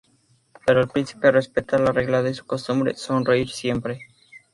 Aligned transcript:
Pero 0.65 0.81
el 0.81 0.87
príncipe 0.87 1.29
respeta 1.31 1.77
la 1.77 1.91
regla 1.91 2.23
de 2.23 2.33
su 2.33 2.43
costumbre: 2.47 2.95
sonreír 2.95 3.49
siempre. 3.51 3.99